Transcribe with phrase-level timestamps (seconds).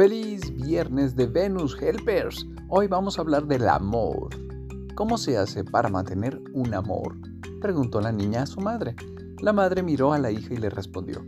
[0.00, 2.46] Feliz viernes de Venus Helpers.
[2.68, 4.30] Hoy vamos a hablar del amor.
[4.94, 7.18] ¿Cómo se hace para mantener un amor?
[7.60, 8.96] Preguntó la niña a su madre.
[9.42, 11.26] La madre miró a la hija y le respondió.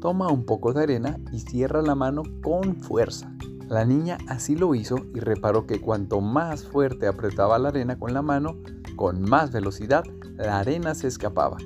[0.00, 3.32] Toma un poco de arena y cierra la mano con fuerza.
[3.68, 8.14] La niña así lo hizo y reparó que cuanto más fuerte apretaba la arena con
[8.14, 8.56] la mano,
[8.96, 10.02] con más velocidad
[10.34, 11.58] la arena se escapaba.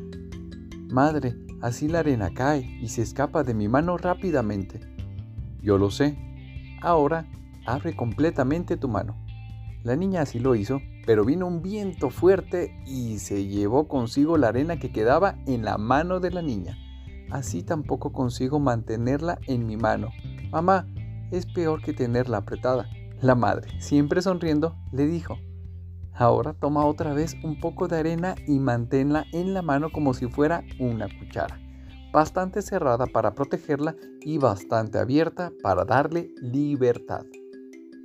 [0.90, 4.80] Madre, así la arena cae y se escapa de mi mano rápidamente.
[5.62, 6.18] Yo lo sé,
[6.82, 7.26] Ahora,
[7.64, 9.16] abre completamente tu mano.
[9.84, 14.48] La niña así lo hizo, pero vino un viento fuerte y se llevó consigo la
[14.48, 16.76] arena que quedaba en la mano de la niña.
[17.30, 20.10] Así tampoco consigo mantenerla en mi mano.
[20.50, 20.86] Mamá,
[21.30, 22.88] es peor que tenerla apretada.
[23.20, 25.38] La madre, siempre sonriendo, le dijo,
[26.12, 30.26] Ahora toma otra vez un poco de arena y manténla en la mano como si
[30.26, 31.58] fuera una cuchara
[32.12, 37.24] bastante cerrada para protegerla y bastante abierta para darle libertad.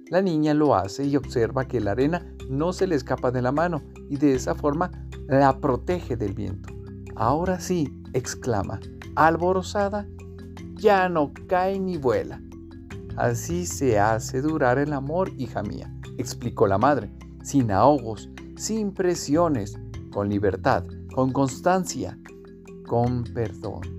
[0.09, 3.51] La niña lo hace y observa que la arena no se le escapa de la
[3.51, 4.91] mano y de esa forma
[5.27, 6.73] la protege del viento.
[7.15, 8.79] Ahora sí, exclama,
[9.15, 10.07] alborozada,
[10.75, 12.41] ya no cae ni vuela.
[13.17, 17.11] Así se hace durar el amor, hija mía, explicó la madre,
[17.43, 19.77] sin ahogos, sin presiones,
[20.11, 22.17] con libertad, con constancia,
[22.87, 23.96] con perdón.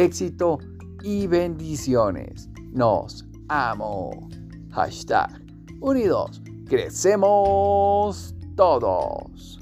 [0.00, 0.58] Éxito
[1.02, 2.48] y bendiciones.
[2.72, 4.30] Nos amo.
[4.70, 5.28] Hashtag
[5.82, 6.40] unidos.
[6.66, 9.60] Crecemos todos.